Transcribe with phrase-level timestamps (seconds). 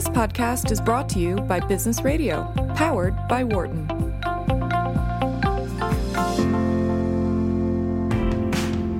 [0.00, 3.86] This podcast is brought to you by Business Radio, powered by Wharton.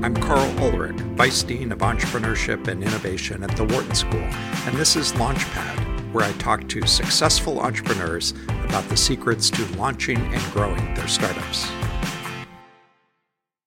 [0.04, 4.94] I'm Karl Ulrich, Vice Dean of Entrepreneurship and Innovation at the Wharton School, and this
[4.94, 10.92] is Launchpad, where I talk to successful entrepreneurs about the secrets to launching and growing
[10.92, 11.66] their startups.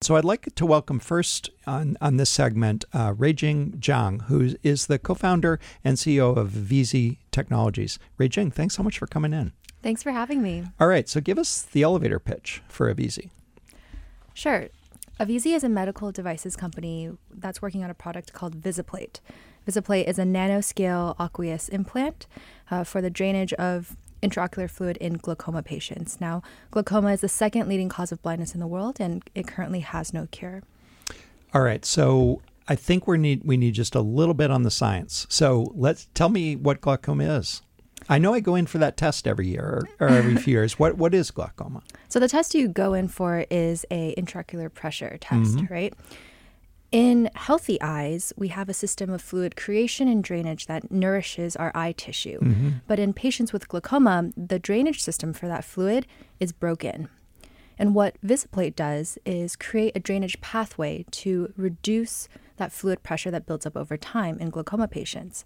[0.04, 4.88] So I'd like to welcome first on, on this segment uh, Ruijing Zhang, who is
[4.88, 8.00] the co-founder and CEO of Avisi Technologies.
[8.20, 9.54] Ruijing, thanks so much for coming in.
[9.82, 10.66] Thanks for having me.
[10.78, 13.30] All right, so give us the elevator pitch for Avisi.
[14.34, 14.68] Sure.
[15.22, 19.22] Avisi is a medical devices company that's working on a product called Visiplate.
[19.66, 22.28] Visiplate is a nanoscale aqueous implant
[22.70, 26.20] uh, for the drainage of intraocular fluid in glaucoma patients.
[26.22, 26.42] Now,
[26.72, 30.14] glaucoma is the second leading cause of blindness in the world, and it currently has
[30.14, 30.64] no cure.
[31.54, 34.72] All right, so I think we need we need just a little bit on the
[34.72, 35.28] science.
[35.30, 37.62] So let's tell me what glaucoma is.
[38.10, 40.80] I know I go in for that test every year or, or every few years.
[40.80, 41.84] What what is glaucoma?
[42.10, 45.74] So the test you go in for is a intraocular pressure test, mm-hmm.
[45.74, 45.94] right?
[46.94, 51.72] In healthy eyes, we have a system of fluid creation and drainage that nourishes our
[51.74, 52.40] eye tissue.
[52.40, 52.70] Mm-hmm.
[52.86, 56.06] But in patients with glaucoma, the drainage system for that fluid
[56.40, 57.10] is broken.
[57.80, 63.48] And what Visiplate does is create a drainage pathway to reduce that fluid pressure that
[63.48, 65.44] builds up over time in glaucoma patients.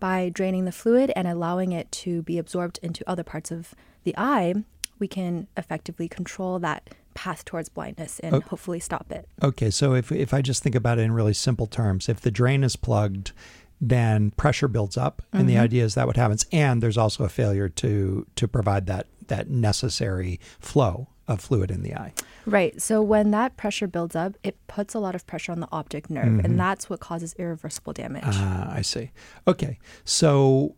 [0.00, 4.16] By draining the fluid and allowing it to be absorbed into other parts of the
[4.18, 4.54] eye,
[4.98, 8.46] we can effectively control that path towards blindness and okay.
[8.48, 9.28] hopefully stop it.
[9.42, 12.30] Okay, so if if I just think about it in really simple terms, if the
[12.30, 13.32] drain is plugged,
[13.80, 15.48] then pressure builds up, and mm-hmm.
[15.48, 19.06] the idea is that what happens, and there's also a failure to to provide that
[19.28, 22.12] that necessary flow of fluid in the eye.
[22.44, 22.80] Right.
[22.82, 26.10] So when that pressure builds up, it puts a lot of pressure on the optic
[26.10, 26.44] nerve, mm-hmm.
[26.44, 28.24] and that's what causes irreversible damage.
[28.26, 29.10] Ah, I see.
[29.46, 29.78] Okay.
[30.04, 30.74] So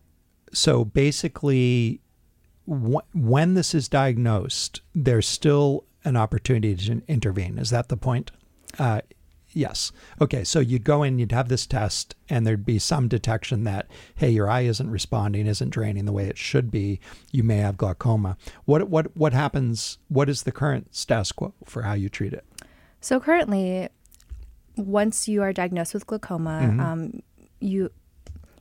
[0.53, 1.99] so basically
[2.65, 7.57] when this is diagnosed, there's still an opportunity to intervene.
[7.57, 8.31] Is that the point?
[8.79, 9.01] Uh,
[9.51, 9.91] yes.
[10.19, 10.43] Okay.
[10.43, 14.29] So you'd go in, you'd have this test, and there'd be some detection that, hey,
[14.29, 16.99] your eye isn't responding, isn't draining the way it should be.
[17.31, 18.37] You may have glaucoma.
[18.65, 19.97] What what what happens?
[20.07, 22.45] What is the current status quo for how you treat it?
[23.01, 23.89] So currently,
[24.75, 26.79] once you are diagnosed with glaucoma, mm-hmm.
[26.79, 27.23] um,
[27.59, 27.91] you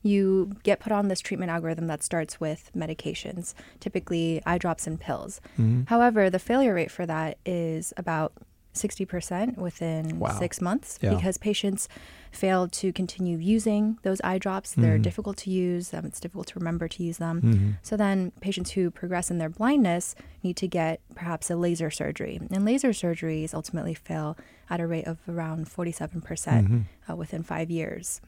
[0.03, 5.01] you get put on this treatment algorithm that starts with medications, typically eye drops and
[5.01, 5.41] pills.
[5.55, 5.83] Mm-hmm.
[5.87, 8.33] However, the failure rate for that is about
[8.75, 10.39] 60% within wow.
[10.39, 11.15] six months yeah.
[11.15, 11.89] because patients
[12.31, 14.73] fail to continue using those eye drops.
[14.73, 15.03] They're mm-hmm.
[15.03, 17.43] difficult to use, um, it's difficult to remember to use them.
[17.43, 17.71] Mm-hmm.
[17.83, 22.41] So then patients who progress in their blindness need to get perhaps a laser surgery.
[22.51, 24.39] And laser surgeries ultimately fail
[24.71, 26.81] at a rate of around 47% mm-hmm.
[27.11, 28.23] uh, within five years.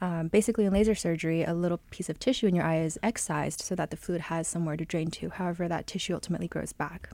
[0.00, 3.60] Um, basically, in laser surgery, a little piece of tissue in your eye is excised
[3.60, 5.30] so that the fluid has somewhere to drain to.
[5.30, 7.10] However, that tissue ultimately grows back.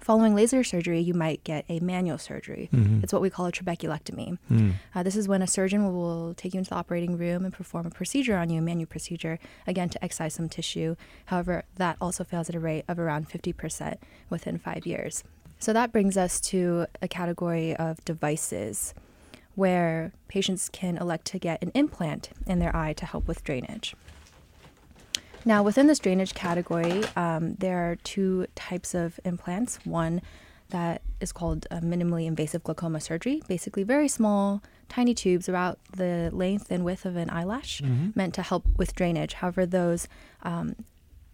[0.00, 2.70] Following laser surgery, you might get a manual surgery.
[2.72, 3.00] Mm-hmm.
[3.02, 4.38] It's what we call a trabeculectomy.
[4.50, 4.74] Mm.
[4.94, 7.52] Uh, this is when a surgeon will, will, take you into the operating room and
[7.52, 10.94] perform a procedure on you, a manual procedure, again to excise some tissue.
[11.26, 13.96] However, that also fails at a rate of around 50%
[14.30, 15.24] within five years.
[15.58, 18.94] So that brings us to a category of devices
[19.58, 23.96] where patients can elect to get an implant in their eye to help with drainage.
[25.44, 29.84] Now, within this drainage category, um, there are two types of implants.
[29.84, 30.22] One
[30.68, 36.70] that is called minimally invasive glaucoma surgery, basically very small, tiny tubes about the length
[36.70, 38.10] and width of an eyelash, mm-hmm.
[38.14, 39.34] meant to help with drainage.
[39.34, 40.06] However, those
[40.44, 40.76] um,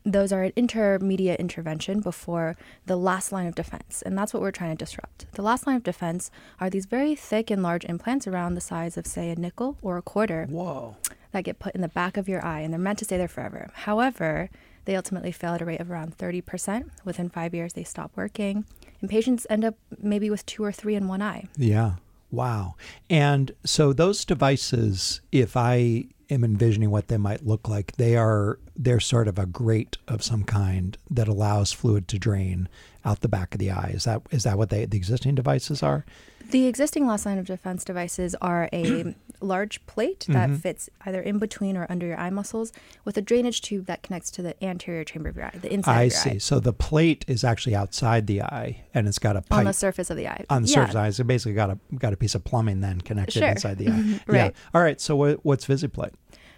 [0.04, 2.56] those are an intermediate intervention before
[2.86, 4.02] the last line of defense.
[4.02, 5.26] And that's what we're trying to disrupt.
[5.32, 8.96] The last line of defense are these very thick and large implants around the size
[8.96, 10.46] of, say, a nickel or a quarter.
[10.48, 10.96] Whoa.
[11.32, 13.26] That get put in the back of your eye, and they're meant to stay there
[13.28, 13.70] forever.
[13.74, 14.50] However,
[14.84, 16.90] they ultimately fail at a rate of around 30%.
[17.04, 18.66] Within five years, they stop working.
[19.00, 21.48] And patients end up maybe with two or three in one eye.
[21.56, 21.94] Yeah.
[22.34, 22.74] Wow.
[23.08, 27.92] And so those devices, if I am envisioning what they might look like.
[27.92, 32.68] They are they're sort of a grate of some kind that allows fluid to drain
[33.04, 33.90] out the back of the eye.
[33.94, 36.04] Is that is that what they the existing devices are?
[36.50, 40.56] The existing loss line of defense devices are a large plate that mm-hmm.
[40.56, 42.72] fits either in between or under your eye muscles
[43.04, 45.98] with a drainage tube that connects to the anterior chamber of your eye, the inside
[45.98, 46.30] I see.
[46.32, 46.38] Eye.
[46.38, 49.72] So the plate is actually outside the eye and it's got a pipe on the
[49.72, 50.44] surface of the eye.
[50.50, 50.74] On the yeah.
[50.74, 51.10] surface of the eye.
[51.10, 53.48] So basically got a got a piece of plumbing then connected sure.
[53.48, 54.20] inside the eye.
[54.26, 54.36] right.
[54.36, 54.50] Yeah.
[54.74, 55.00] All right.
[55.00, 56.12] So what, what's Visiplate?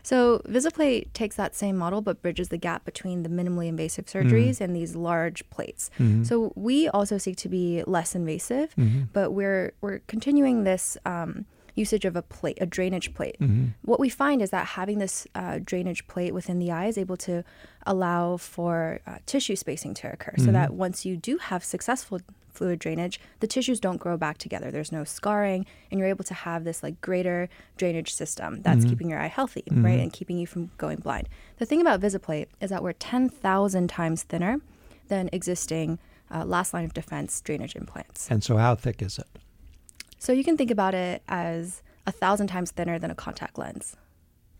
[0.06, 4.54] So Visiplate takes that same model but bridges the gap between the minimally invasive surgeries
[4.54, 4.64] mm-hmm.
[4.64, 5.90] and these large plates.
[5.98, 6.22] Mm-hmm.
[6.22, 9.06] So we also seek to be less invasive, mm-hmm.
[9.12, 11.44] but we're we're continuing this um,
[11.74, 13.36] usage of a plate, a drainage plate.
[13.40, 13.70] Mm-hmm.
[13.82, 17.16] What we find is that having this uh, drainage plate within the eye is able
[17.18, 17.42] to
[17.84, 22.20] allow for uh, tissue spacing to occur, so that once you do have successful
[22.56, 24.70] fluid drainage, the tissues don't grow back together.
[24.70, 29.10] There's no scarring, and you're able to have this like greater drainage system that's keeping
[29.10, 31.28] your eye healthy, right, and keeping you from going blind.
[31.58, 34.60] The thing about Visiplate is that we're 10,000 times thinner
[35.08, 35.98] than existing
[36.34, 38.30] uh, last line of defense drainage implants.
[38.30, 39.26] And so, how thick is it?
[40.18, 43.96] So you can think about it as a thousand times thinner than a contact lens,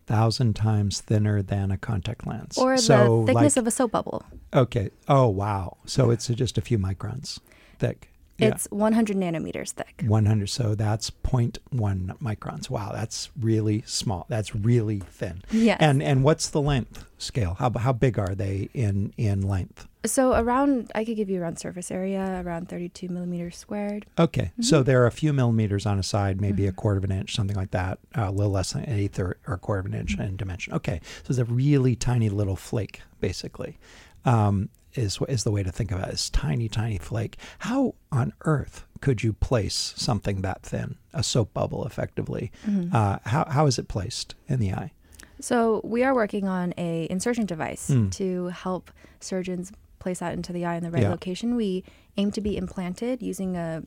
[0.05, 2.57] Thousand times thinner than a contact lens.
[2.57, 4.23] or so, the thickness like, of a soap bubble.
[4.53, 4.89] Okay.
[5.09, 5.77] Oh, wow.
[5.85, 7.39] So it's just a few microns
[7.79, 8.09] thick.
[8.37, 8.49] Yeah.
[8.49, 10.03] It's 100 nanometers thick.
[10.05, 10.47] 100.
[10.47, 12.69] So that's 0.1 microns.
[12.69, 14.27] Wow, that's really small.
[14.29, 15.41] That's really thin.
[15.49, 15.75] Yeah.
[15.79, 17.55] And and what's the length scale?
[17.57, 19.87] How how big are they in in length?
[20.05, 24.05] So around, I could give you around surface area, around 32 millimeters squared.
[24.19, 24.61] Okay, Mm-hmm.
[24.61, 27.35] so there are a few millimeters on a side, maybe a quarter of an inch,
[27.35, 29.93] something like that, a little less than an eighth or, or a quarter of an
[29.95, 30.73] inch in dimension.
[30.75, 33.79] Okay, so it's a really tiny little flake, basically,
[34.23, 36.11] um, is is the way to think about it.
[36.11, 37.37] This tiny, tiny flake.
[37.59, 42.51] How on earth could you place something that thin, a soap bubble, effectively?
[42.65, 42.95] Mm-hmm.
[42.95, 44.91] Uh, how how is it placed in the eye?
[45.39, 48.09] So we are working on a insertion device Hmm.
[48.09, 48.89] to help
[49.19, 51.09] surgeons place that into the eye in the right Yeah.
[51.09, 51.55] location.
[51.55, 51.83] We
[52.17, 53.83] aim to be implanted using a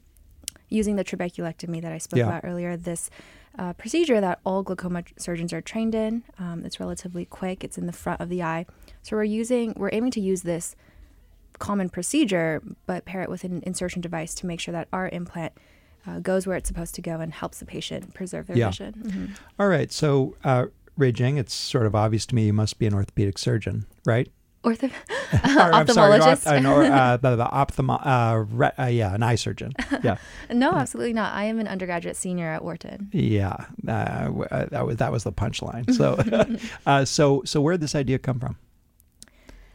[0.68, 2.28] using the trabeculectomy that I spoke Yeah.
[2.28, 2.76] about earlier.
[2.76, 3.10] This
[3.58, 6.22] uh, procedure that all glaucoma surgeons are trained in.
[6.38, 7.64] Um, it's relatively quick.
[7.64, 8.64] It's in the front of the eye.
[9.02, 10.76] So we're using we're aiming to use this
[11.60, 15.52] common procedure, but pair it with an insertion device to make sure that our implant
[16.06, 18.70] uh, goes where it's supposed to go and helps the patient preserve their Yeah.
[18.70, 18.94] vision.
[19.06, 19.30] Mhm.
[19.58, 20.66] All right, so uh,
[20.98, 24.28] Ruijing, it's sort of obvious to me you must be an orthopedic surgeon, right?
[24.64, 24.90] Ortho-
[25.32, 29.34] Or, I'm sorry, op- uh, uh, the, the ophthalmo- uh, re- uh, yeah, an eye
[29.36, 29.72] surgeon.
[30.02, 30.16] Yeah,
[30.50, 31.32] No, absolutely not.
[31.34, 33.08] I am an undergraduate senior at Wharton.
[33.12, 33.56] yeah,
[33.88, 35.90] uh, w- uh, that was that was the punchline.
[35.94, 36.16] So,
[36.86, 38.56] uh, so so where did this idea come from?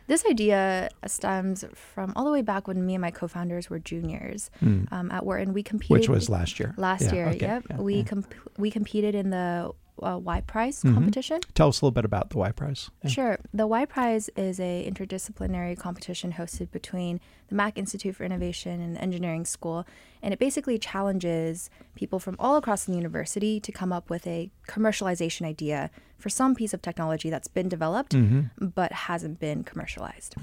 [0.07, 4.51] This idea stems from all the way back when me and my co-founders were juniors
[4.61, 5.51] um, at Wharton.
[5.53, 5.91] We competed.
[5.97, 6.73] Which was last year.
[6.77, 7.27] last Yeah, year.
[7.29, 8.03] okay, Yep, yeah, we yeah.
[8.03, 10.93] comp- we competed in the uh, Y Prize Mhm.
[10.93, 11.39] competition.
[11.53, 12.89] Tell us a little bit about the Y Prize.
[13.03, 13.09] Yeah.
[13.09, 13.37] Sure.
[13.53, 18.95] The Y Prize is a interdisciplinary competition hosted between the Mack Institute for Innovation and
[18.95, 19.85] the Engineering School,
[20.23, 24.49] and it basically challenges people from all across the university to come up with a
[24.67, 28.67] commercialization idea for some piece of technology that's been developed Mm-hmm.
[28.67, 30.35] but hasn't been commercialized.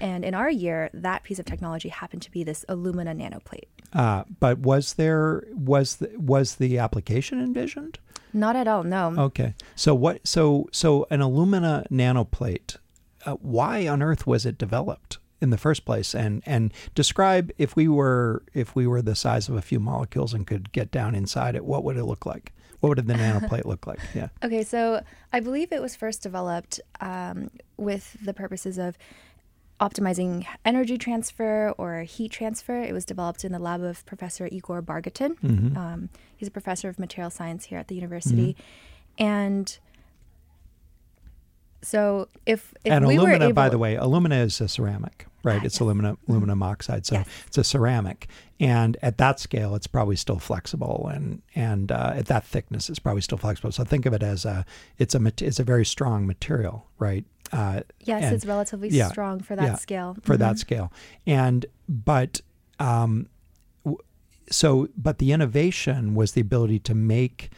[0.00, 3.68] And in our year, that piece of technology happened to be this alumina nanoplate.
[3.92, 7.98] Uh, but was there was the, was the application envisioned?
[8.32, 9.14] Not at all, no.
[9.16, 9.54] Okay.
[9.74, 10.26] So what?
[10.26, 12.76] So so an alumina nanoplate.
[13.26, 16.14] Uh, why on earth was it developed in the first place?
[16.14, 20.34] And and describe if we were if we were the size of a few molecules
[20.34, 22.52] and could get down inside it, what would it look like?
[22.80, 23.98] What would the nanoplate look like?
[24.14, 24.28] Yeah.
[24.42, 25.02] Okay, so
[25.32, 28.96] I believe it was first developed um, with the purposes of
[29.80, 32.80] optimizing energy transfer or heat transfer.
[32.80, 35.36] It was developed in the lab of Professor Igor Bargatin.
[35.36, 35.76] Mm-hmm.
[35.76, 36.08] Um,
[36.38, 38.56] he's a professor of material science here at the university.
[39.18, 39.76] And
[41.82, 45.26] so if, if and we were alumina, able, by the way, alumina is a ceramic,
[45.44, 45.62] right?
[45.64, 47.28] It's alumina, aluminum oxide, so Yes.
[47.46, 48.26] it's a ceramic.
[48.58, 52.98] And at that scale, it's probably still flexible, and and uh, at that thickness, it's
[52.98, 53.70] probably still flexible.
[53.70, 54.64] So think of it as a
[54.98, 57.24] it's a it's a very strong material, right?
[57.52, 60.16] Uh, yes, and- it's relatively yeah, strong for that yeah, scale.
[60.22, 60.38] for Mhm.
[60.40, 60.92] that scale.
[61.26, 62.40] And but
[62.80, 63.28] um,
[64.50, 67.50] so but the innovation was the ability to make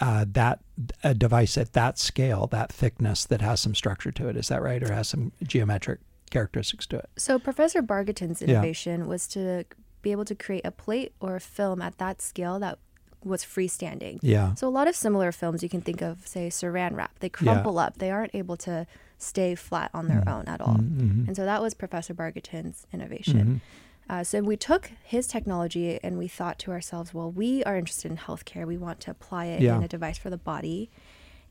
[0.00, 0.60] uh, that
[1.04, 4.36] a device at that scale, that thickness that has some structure to it.
[4.36, 6.00] Is that right, or has some geometric
[6.30, 7.08] characteristics to it?
[7.16, 8.48] So Professor Bargatin's Yeah.
[8.48, 9.64] innovation was to
[10.00, 12.78] be able to create a plate or a film at that scale that
[13.24, 14.18] was freestanding.
[14.22, 14.54] Yeah.
[14.54, 17.16] So a lot of similar films you can think of, say Saran wrap.
[17.20, 17.98] They crumple up.
[17.98, 18.86] They aren't able to
[19.18, 20.78] stay flat on their own at all.
[20.78, 21.26] Mm-hmm.
[21.28, 23.60] And so that was Professor Bargatin's innovation.
[24.08, 28.10] Uh, so we took his technology and we thought to ourselves, well, we are interested
[28.10, 28.66] in healthcare.
[28.66, 29.76] We want to apply it Yeah.
[29.76, 30.90] in a device for the body.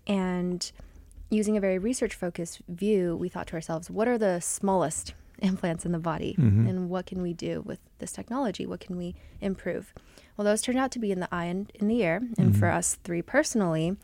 [0.05, 0.71] And
[1.29, 5.85] using a very research focused view, we thought to ourselves, what are the smallest implants
[5.85, 6.35] in the body?
[6.37, 6.67] Mm-hmm.
[6.67, 8.65] And what can we do with this technology?
[8.65, 9.93] What can we improve?
[10.37, 12.21] Well, those turned out to be in the eye and in the ear.
[12.37, 12.77] And for mm-hmm.
[12.77, 13.95] us three personally,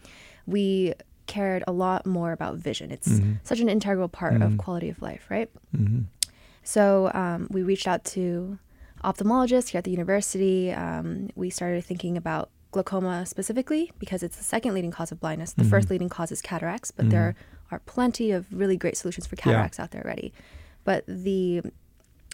[0.45, 0.93] we
[1.27, 2.89] cared a lot more about vision.
[2.89, 3.33] It's mm-hmm.
[3.43, 5.49] such an integral part of quality of life, right?
[6.67, 6.79] Mm-hmm.
[6.79, 8.57] So um, we reached out to
[9.03, 10.71] ophthalmologists here at the university.
[10.71, 15.53] Um, we started thinking about glaucoma specifically because it's the second leading cause of blindness.
[15.53, 17.35] The first leading cause is cataracts, but there
[17.71, 20.33] are plenty of really great solutions for cataracts out there already.
[20.83, 21.61] But the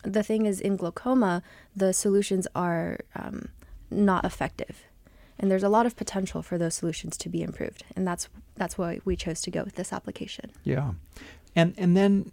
[0.03, 1.43] the thing is, in glaucoma,
[1.75, 3.49] the solutions are um,
[3.89, 4.83] not effective.
[5.39, 8.77] and there's a lot of potential for those solutions to be improved, and that's that's
[8.77, 10.51] why we chose to go with this application.
[10.63, 10.93] Yeah,
[11.55, 12.31] and and then,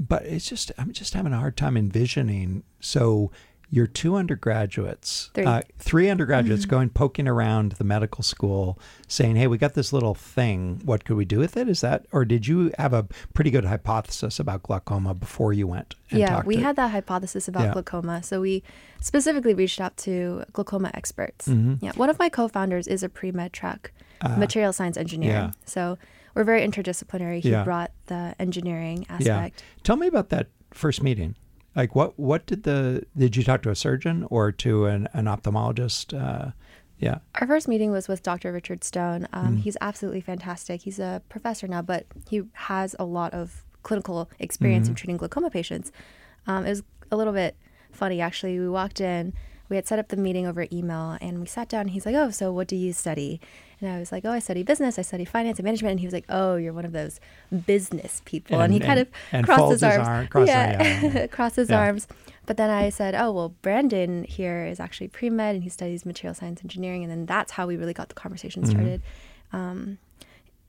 [0.00, 2.64] but it's just I'm just having a hard time envisioning.
[2.80, 3.30] So
[3.72, 5.44] your two undergraduates, Three.
[5.44, 8.76] Uh, three undergraduates going poking around the medical school
[9.06, 10.80] saying, Hey, we got this little thing.
[10.84, 11.68] What could we do with it?
[11.68, 15.94] Is that, or did you have a pretty good hypothesis about glaucoma before you went?
[16.10, 17.72] And yeah, we to- had that hypothesis about Yeah.
[17.74, 18.64] glaucoma, so we
[19.00, 21.46] specifically reached out to glaucoma experts.
[21.46, 21.84] Mm-hmm.
[21.84, 23.92] Yeah, one of my co-founders is a pre-med track
[24.36, 25.50] material science engineer, Uh, yeah.
[25.64, 25.96] so
[26.34, 27.40] we're very interdisciplinary.
[27.40, 27.64] He Yeah.
[27.64, 29.62] brought the engineering aspect.
[29.62, 29.82] Yeah.
[29.82, 31.34] Tell me about that first meeting.
[31.76, 35.26] Like what, what did the, did you talk to a surgeon or to an, an
[35.26, 36.12] ophthalmologist?
[36.18, 36.50] Uh,
[36.98, 37.18] yeah.
[37.36, 38.52] Our first meeting was with Dr.
[38.52, 39.26] Richard Stone.
[39.32, 39.60] Um, Mm.
[39.60, 40.82] He's absolutely fantastic.
[40.82, 44.90] He's a professor now, but he has a lot of clinical experience Mm-hmm.
[44.92, 45.90] in treating glaucoma patients.
[46.46, 47.56] Um, it was a little bit
[47.92, 48.58] funny, actually.
[48.58, 49.32] We walked in,
[49.68, 51.82] we had set up the meeting over email, and we sat down.
[51.82, 53.40] And he's like, "Oh, so what do you study?"
[53.80, 54.98] And I was like, "Oh, I study business.
[54.98, 57.18] I study finance and management." And he was like, "Oh, you're one of those
[57.66, 60.28] business people." And, And- he kind and- of and crossed folds his his arms.
[60.34, 61.26] arm- yeah, yeah, yeah.
[61.36, 61.80] crossed his Yeah.
[61.80, 62.06] arms.
[62.46, 66.04] But then I said, "Oh, well, Brandon here is actually pre med, and he studies
[66.04, 68.70] material science engineering." And then that's how we really got the conversation Mm-hmm.
[68.70, 69.02] started.
[69.52, 69.98] Um,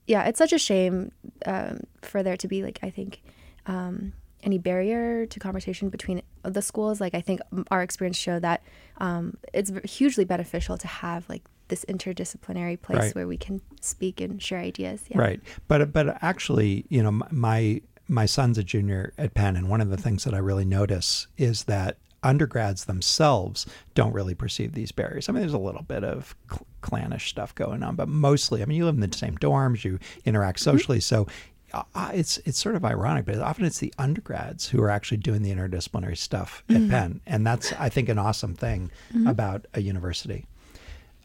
[0.07, 1.11] yeah, it's such a shame
[1.45, 3.21] um, for there to be like I think
[3.67, 4.13] um,
[4.43, 6.99] any barrier to conversation between the schools.
[7.01, 8.61] Like I think our experience showed that
[8.97, 13.15] um, it's hugely beneficial to have like this interdisciplinary place Right.
[13.15, 15.01] where we can speak and share ideas.
[15.07, 15.17] Yeah.
[15.17, 15.41] Right.
[15.67, 19.89] But but actually, you know, my my son's a junior at Penn, and one of
[19.89, 20.03] the mm-hmm.
[20.03, 25.27] things that I really notice is that undergrads themselves don't really perceive these barriers.
[25.27, 28.65] I mean, there's a little bit of cl- clannish stuff going on, but mostly, I
[28.65, 30.77] mean, you live in the same dorms, you interact mm-hmm.
[30.77, 31.25] socially, so.
[31.73, 35.41] Uh, it's it's sort of ironic, but often it's the undergrads who are actually doing
[35.41, 36.89] the interdisciplinary stuff at mm-hmm.
[36.89, 38.91] Penn, and that's I think an awesome thing
[39.25, 40.47] about a university.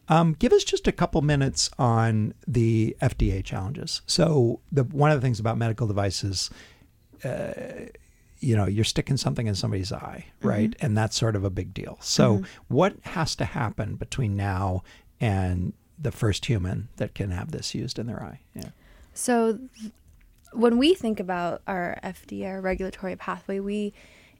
[0.09, 4.01] Um, give us just a couple minutes on the FDA challenges.
[4.05, 6.49] So, the one of the things about medical devices,
[7.23, 7.53] uh,
[8.39, 10.73] you know, you're sticking something in somebody's eye, right?
[10.79, 11.97] And that's sort of a big deal.
[12.01, 14.83] So, what has to happen between now
[15.19, 18.39] and the first human that can have this used in their eye?
[18.55, 18.69] Yeah.
[19.13, 19.91] So th-
[20.53, 23.93] when we think about our FDA, our regulatory pathway, we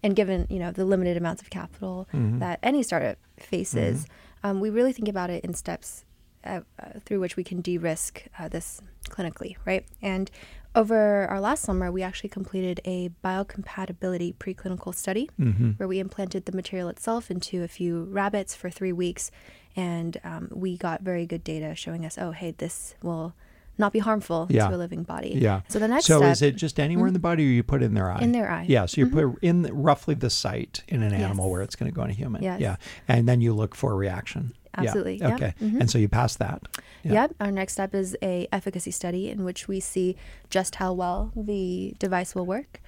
[0.03, 4.05] and given you know the limited amounts of capital that any startup faces,
[4.43, 6.05] um, we really think about it in steps
[6.43, 9.85] uh, uh, through which we can de-risk uh, this clinically, right?
[10.01, 10.29] And
[10.75, 15.29] over our last summer, we actually completed a biocompatibility preclinical study
[15.77, 19.31] where we implanted the material itself into a few rabbits for three weeks,
[19.75, 23.33] and um, we got very good data showing us, oh, hey, this will
[23.77, 24.67] not be harmful Yeah.
[24.69, 25.33] to a living body.
[25.35, 25.61] Yeah.
[25.67, 27.81] So the next So step is it just anywhere in the body, or you put
[27.81, 28.19] it in their eye?
[28.21, 28.63] In their eye.
[28.63, 28.71] Mm-hmm.
[28.71, 28.85] Yeah.
[28.85, 31.51] So you put in the, roughly the site in an animal Yes.
[31.51, 32.41] where it's going to go in a human.
[32.43, 32.59] Yes.
[32.61, 32.75] Yeah.
[33.07, 34.53] And then you look for a reaction.
[34.75, 34.83] Yeah.
[34.83, 35.33] Absolutely, yeah.
[35.35, 35.53] Okay.
[35.59, 35.79] Mhm.
[35.81, 36.61] And so you pass that.
[37.03, 37.13] Yeah.
[37.13, 37.35] Yep.
[37.39, 40.15] Our next step is a efficacy study in which we see
[40.51, 42.79] just how well the device will work.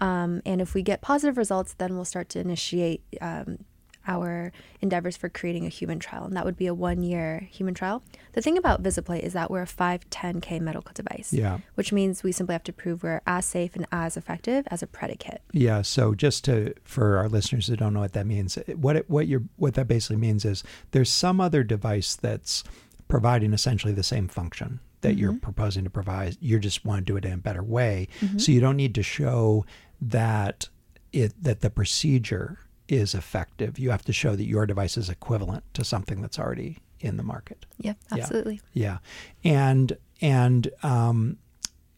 [0.00, 3.60] Um, and if we get positive results, then we'll start to initiate um,
[4.08, 4.50] our
[4.80, 6.24] endeavors for creating a human trial.
[6.24, 8.02] And that would be a one year human trial.
[8.32, 11.58] The thing about Visiplate is that we're a 510K medical device, Yeah.
[11.74, 14.86] which means we simply have to prove we're as safe and as effective as a
[14.86, 15.42] predicate.
[15.52, 15.82] Yeah.
[15.82, 19.28] So just to for our listeners who don't know what that means, what it, what
[19.28, 22.64] you what that basically means is there's some other device that's
[23.06, 25.38] providing essentially the same function that you're mm-hmm.
[25.38, 26.36] proposing to provide.
[26.40, 28.52] You just want to do it in a better way, so mm-hmm.
[28.52, 29.64] you don't need to show
[30.00, 30.68] that
[31.12, 33.78] it that the procedure is effective.
[33.78, 37.22] You have to show that your device is equivalent to something that's already in the
[37.22, 37.66] market.
[37.78, 38.22] Yeah, Yeah.
[38.22, 38.60] absolutely.
[38.72, 38.98] Yeah,
[39.44, 41.36] and and um,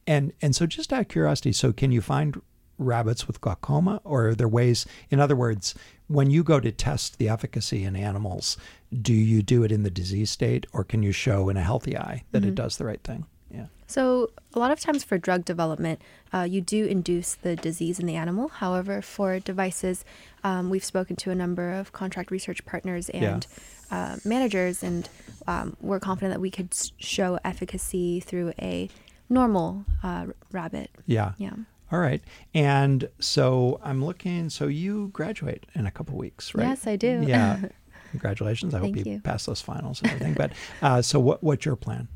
[0.07, 2.41] and and so just out of curiosity, so can you find
[2.77, 4.87] rabbits with glaucoma, or are there ways?
[5.11, 5.75] In other words,
[6.09, 8.57] when you go to test the efficacy in animals,
[9.03, 11.97] do you do it in the disease state, or can you show in a healthy
[11.97, 13.27] eye that it does the right thing?
[13.51, 13.67] Yeah.
[13.87, 16.01] So, a lot of times for drug development,
[16.33, 18.49] uh, you do induce the disease in the animal.
[18.49, 20.05] However, for devices,
[20.45, 23.47] um, we've spoken to a number of contract research partners and
[23.91, 25.09] uh, managers, and
[25.47, 28.89] um, we're confident that we could show efficacy through a
[29.29, 30.91] normal uh, rabbit.
[31.07, 31.33] Yeah.
[31.39, 31.55] Yeah.
[31.93, 32.23] All right.
[32.55, 34.51] And so I'm looking.
[34.51, 36.69] So you graduate in a couple weeks, right?
[36.69, 37.25] Yes, I do.
[37.27, 37.61] Yeah.
[38.11, 38.75] Congratulations.
[38.75, 39.21] I hope you, you.
[39.21, 40.35] pass those finals and everything.
[40.35, 40.53] But
[40.83, 42.09] uh, so what, what's your plan?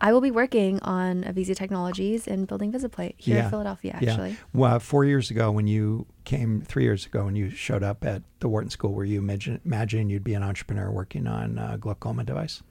[0.00, 4.30] I will be working on Avisia Technologies and building Visiplate here in Philadelphia, actually.
[4.30, 4.36] Yeah.
[4.54, 8.22] Well, four years ago, when you came, three years ago, when you showed up at
[8.40, 12.22] the Wharton School, were you imagine, imagining you'd be an entrepreneur working on a glaucoma
[12.22, 12.62] device?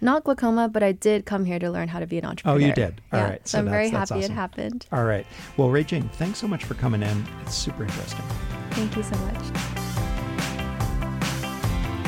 [0.00, 2.56] Not glaucoma, but I did come here to learn how to be an entrepreneur.
[2.62, 3.00] Oh, you did?
[3.12, 3.30] All yeah.
[3.30, 3.48] right.
[3.48, 4.32] So, So I'm very that's- that's happy awesome.
[4.32, 4.86] it happened.
[4.92, 5.26] All right.
[5.56, 7.24] Well, Ray Jane, thanks so much for coming in.
[7.42, 8.24] It's super interesting.
[8.72, 9.42] Thank you so much.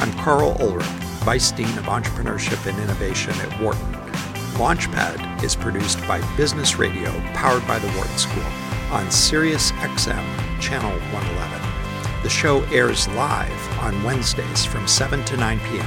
[0.00, 0.85] I'm Karl Ulrich.
[1.25, 3.97] Vice Dean of Entrepreneurship and Innovation at Wharton.
[4.58, 8.42] Launchpad is produced by Business Radio, powered by the Wharton School,
[8.90, 12.22] on Sirius XM, Channel 111.
[12.24, 15.86] The show airs live on Wednesdays from 7 to 9 p.m.